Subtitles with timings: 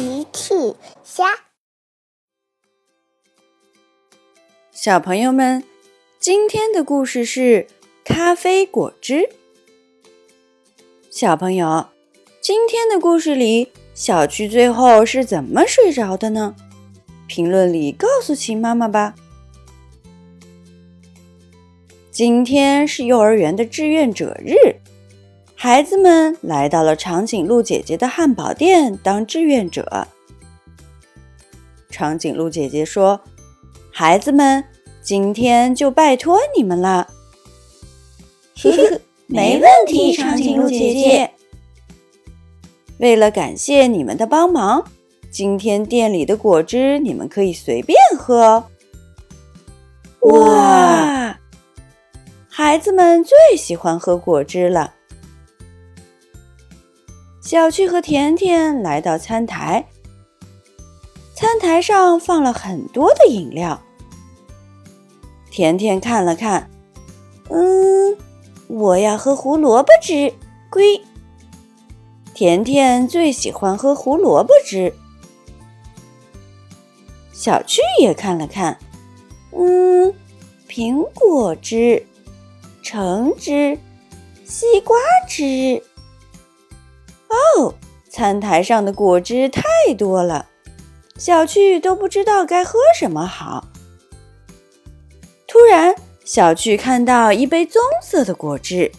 [0.00, 0.54] 奇趣
[1.04, 1.26] 虾，
[4.72, 5.62] 小朋友们，
[6.18, 7.66] 今天的故事是
[8.02, 9.28] 咖啡果汁。
[11.10, 11.90] 小朋友，
[12.40, 16.56] 今天的故事里，小趣最后是怎么睡着的呢？
[17.26, 19.14] 评论里告诉秦妈妈吧。
[22.10, 24.79] 今天是幼儿园的志愿者日。
[25.62, 30.08] 孩子们来到了长颈鹿姐姐的汉堡店当志愿者。
[31.90, 33.20] 长颈鹿姐姐说
[33.92, 34.64] ：“孩子们，
[35.02, 37.06] 今天就拜托你们了。
[38.56, 41.30] ”“呵呵，没问题，长颈鹿姐姐。”
[42.96, 44.82] 为了感谢你们的帮忙，
[45.30, 48.64] 今天店里的果汁你们可以随便喝。
[50.20, 51.38] 哇！
[52.48, 54.94] 孩子们最喜欢喝果汁了。
[57.50, 59.84] 小趣和甜甜来到餐台，
[61.34, 63.82] 餐台上放了很多的饮料。
[65.50, 66.70] 甜甜看了看，
[67.48, 68.16] 嗯，
[68.68, 70.32] 我要喝胡萝卜汁。
[70.70, 71.02] 龟，
[72.34, 74.94] 甜甜最喜欢喝胡萝卜汁。
[77.32, 78.78] 小趣也看了看，
[79.50, 80.14] 嗯，
[80.68, 82.06] 苹果汁、
[82.80, 83.76] 橙汁、
[84.44, 84.96] 西瓜
[85.28, 85.82] 汁。
[87.30, 87.74] 哦，
[88.10, 89.62] 餐台上的果汁太
[89.96, 90.46] 多了，
[91.16, 93.68] 小趣都不知道该喝什么好。
[95.46, 98.90] 突然，小趣看到一杯棕色的果汁。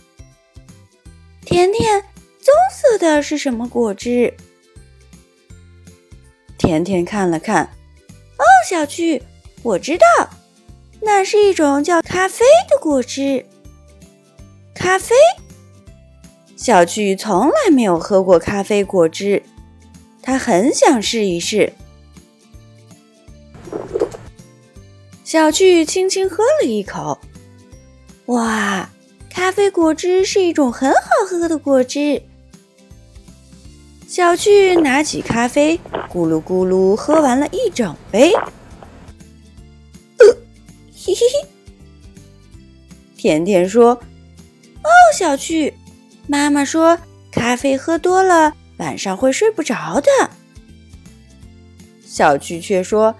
[1.45, 2.01] 甜甜，
[2.39, 4.33] 棕色的是什么果汁？
[6.57, 7.65] 甜甜看了看，
[8.37, 9.23] 哦，小趣，
[9.63, 10.29] 我知道，
[11.01, 13.45] 那是一种叫咖啡的果汁。
[14.73, 15.15] 咖啡。
[16.61, 19.41] 小趣从来没有喝过咖啡果汁，
[20.21, 21.73] 他很想试一试。
[25.23, 27.17] 小趣轻轻喝了一口，
[28.27, 28.87] 哇，
[29.27, 32.21] 咖啡果汁是一种很好喝的果汁。
[34.07, 35.79] 小趣拿起咖啡，
[36.13, 38.35] 咕噜咕噜喝完了一整杯。
[40.93, 41.47] 嘿嘿嘿，
[43.17, 43.95] 甜甜说
[44.85, 45.73] ：“哦，小趣。”
[46.31, 46.97] 妈妈说
[47.29, 50.31] ：“咖啡喝多了，晚上会睡不着的。”
[52.07, 53.13] 小趣却说：“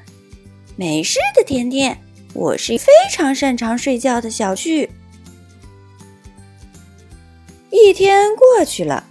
[0.77, 2.01] 没事的，甜甜，
[2.33, 4.89] 我是非常擅长睡觉的小趣。”
[7.69, 9.03] 一天过去了，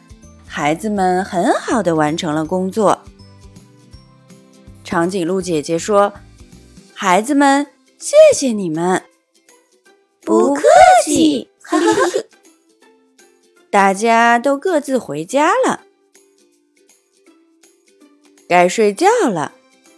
[0.47, 3.03] 孩子们很好的完成了工作。
[4.83, 6.15] 长颈鹿姐姐说
[6.97, 7.66] ：“孩子们，
[7.99, 9.03] 谢谢你们。”
[10.25, 10.62] 不客
[11.05, 12.30] 气，哈哈哈。
[13.71, 15.83] 大家都各自回家了，
[18.49, 19.53] 该睡觉了。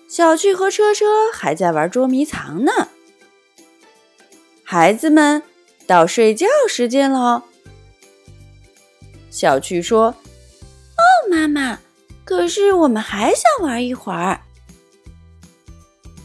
[0.07, 2.89] 小趣和车车还在玩捉迷藏呢。
[4.63, 5.43] 孩子们，
[5.87, 7.45] 到睡觉时间了。
[9.31, 10.09] 小趣说
[10.99, 11.79] ：“哦，妈妈，
[12.25, 14.43] 可是我们还想玩一会儿。”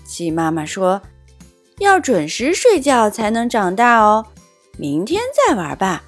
[0.05, 1.01] 鸡妈妈说
[1.79, 4.25] ：“要准时睡觉才能长大哦，
[4.77, 6.03] 明天再玩吧。”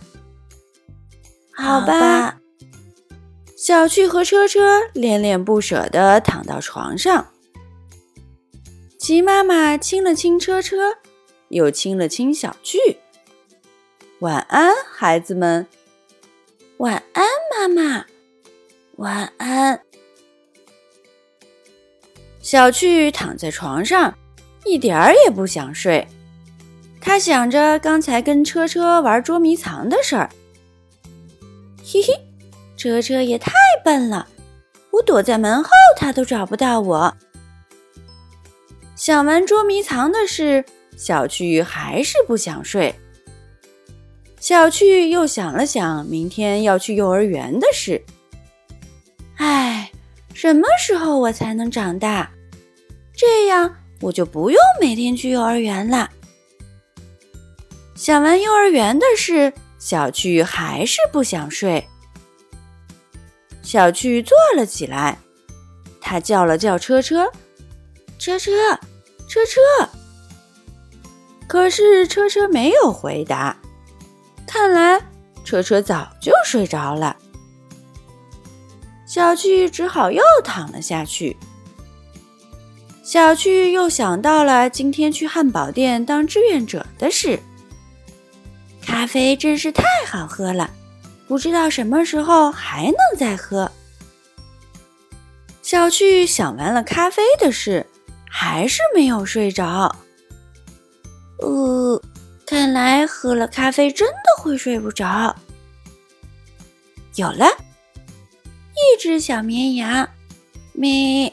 [1.62, 2.40] 好吧，
[3.58, 7.28] 小趣和车车恋恋不舍地躺到床上。
[8.98, 10.96] 齐妈妈亲了亲车车，
[11.50, 12.80] 又亲了亲小趣。
[14.20, 15.68] 晚安，孩子们。
[16.78, 18.06] 晚安，妈妈。
[18.96, 19.82] 晚安。
[22.40, 24.18] 小趣躺在床上，
[24.64, 26.08] 一点儿也不想睡。
[27.02, 30.30] 他想着刚才跟车车玩捉迷藏的事儿。
[31.92, 32.14] 嘿嘿，
[32.78, 33.52] 车车也太
[33.84, 34.28] 笨了，
[34.92, 37.12] 我躲在门后，他都找不到我。
[38.96, 40.64] 想完捉迷藏的事，
[40.96, 42.94] 小趣还是不想睡。
[44.40, 48.00] 小趣又想了想明天要去幼儿园的事。
[49.38, 49.92] 唉，
[50.36, 52.30] 什么时候我才能长大？
[53.16, 56.08] 这样我就不用每天去幼儿园了。
[57.96, 59.52] 想完幼儿园的事。
[59.80, 61.88] 小趣还是不想睡。
[63.64, 65.18] 小趣坐了起来，
[66.02, 67.32] 他叫了叫车车，
[68.18, 68.52] 车车，
[69.28, 69.90] 车车。
[71.48, 73.58] 可是车车没有回答，
[74.46, 75.02] 看来
[75.44, 77.16] 车车早就睡着了。
[79.08, 81.36] 小趣只好又躺了下去。
[83.04, 87.40] 小趣又想到了今天去汉堡店当志愿者的事。
[88.90, 90.72] 咖啡真是太好喝了，
[91.28, 93.72] 不知道什么时候还能再喝。
[95.62, 97.86] 小趣想完了咖啡的事，
[98.28, 99.96] 还是没有睡着。
[101.38, 102.02] 呃，
[102.48, 105.36] 看来喝了咖啡真的会睡不着。
[107.16, 110.10] 有了，一只小绵羊，
[110.74, 111.32] 咩；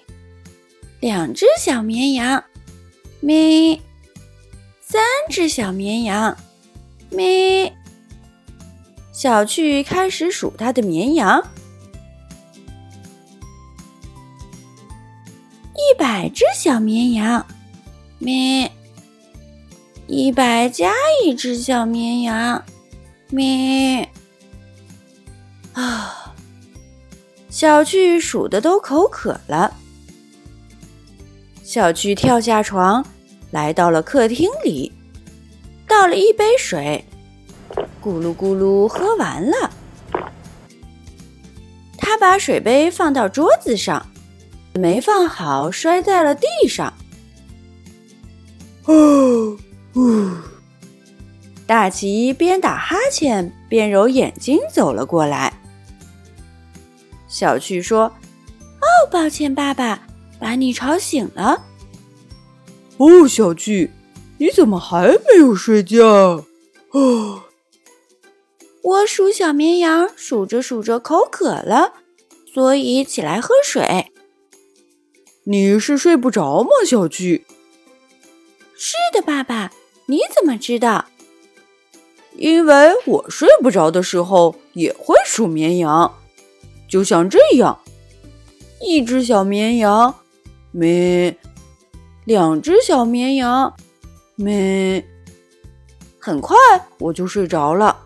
[1.00, 2.44] 两只小绵羊，
[3.20, 3.80] 咩；
[4.82, 6.36] 三只小绵羊，
[7.10, 7.72] 咩。
[9.12, 11.42] 小趣开始数它的绵羊。
[15.74, 17.46] 一百只小绵羊，
[18.18, 18.70] 咩；
[20.06, 20.92] 一百加
[21.24, 22.62] 一只小绵羊，
[23.30, 24.08] 咩。
[25.74, 26.34] 啊，
[27.48, 29.72] 小趣数的都口渴了。
[31.62, 33.04] 小趣跳下床，
[33.50, 34.92] 来到了客厅里，
[35.98, 37.06] 倒了一杯水，
[38.04, 39.70] 咕噜咕噜喝完了。
[41.96, 44.06] 他把水杯放到桌子上。
[44.74, 46.92] 没放好，摔在了地上。
[48.84, 49.56] 哦，
[49.94, 50.30] 呜！
[51.66, 55.50] 大奇边打哈欠边揉眼睛走了过来。
[57.26, 58.12] 小趣说
[58.82, 60.06] ：“哦，抱歉，爸爸，
[60.38, 61.64] 把你吵醒了。”
[62.98, 63.90] 哦，小趣，
[64.38, 66.44] 你怎么还没有睡觉？
[66.90, 67.42] 哦，
[68.82, 71.94] 我数小绵羊，数着数着口渴了，
[72.52, 74.12] 所以起来喝水。
[75.44, 77.46] 你是睡不着吗，小巨？
[78.76, 79.72] 是的，爸爸。
[80.08, 81.06] 你怎么知道？
[82.36, 86.14] 因为我睡不着的时候也会数绵羊，
[86.88, 87.80] 就像这样：
[88.82, 90.14] 一只小绵羊，
[90.70, 91.34] 咩；
[92.24, 93.74] 两只小绵羊，
[94.36, 95.04] 咩。
[96.18, 96.56] 很快
[96.98, 98.04] 我就睡着了。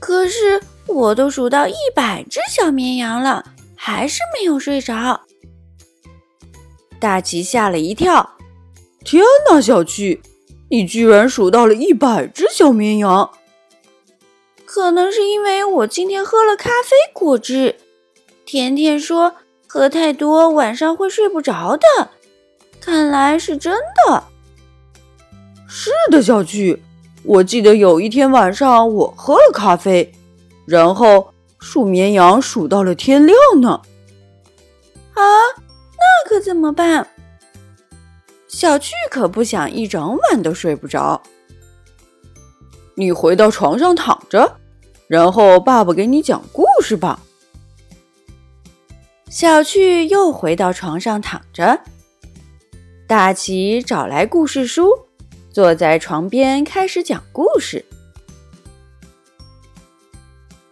[0.00, 3.44] 可是我都数到一百只小绵羊了，
[3.76, 5.20] 还是没有睡着。
[6.98, 8.36] 大奇吓了一跳，
[9.04, 10.20] 天哪，小趣，
[10.70, 13.30] 你居然数到了一百只小绵羊！
[14.64, 17.76] 可能是因为我今天喝了咖啡果汁。
[18.44, 19.36] 甜甜说
[19.68, 22.10] 喝太多晚上会睡不着的，
[22.80, 24.24] 看来是真的。
[25.84, 26.80] 是的，小趣，
[27.24, 30.12] 我记得有一天晚上我喝了咖啡，
[30.64, 33.82] 然后数绵羊数到了天亮呢。
[35.14, 35.20] 啊！
[35.98, 37.08] 那可怎么办？
[38.46, 41.20] 小趣可不想一整晚都睡不着。
[42.94, 44.58] 你回到床上躺着，
[45.08, 47.18] 然后爸爸给你讲故事吧。
[49.28, 51.80] 小趣又回到床上躺着。
[53.08, 54.88] 大奇找来故事书，
[55.52, 57.84] 坐在床边开始讲故事。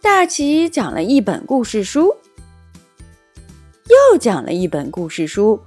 [0.00, 2.16] 大奇讲了一本故事书。
[4.12, 5.60] 又讲了一本故事书，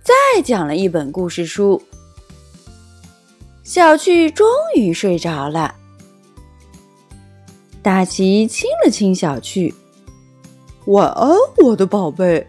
[0.00, 1.82] 再讲了一本故事书。
[3.64, 5.74] 小趣终于睡着了。
[7.82, 9.74] 大奇亲了亲小趣，
[10.86, 12.46] 晚安，我的宝贝。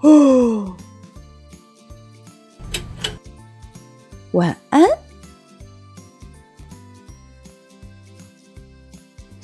[0.00, 0.74] 哦，